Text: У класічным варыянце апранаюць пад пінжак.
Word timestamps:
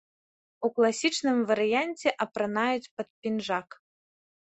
У 0.67 0.69
класічным 0.77 1.37
варыянце 1.51 2.09
апранаюць 2.25 2.87
пад 2.95 3.07
пінжак. 3.21 3.77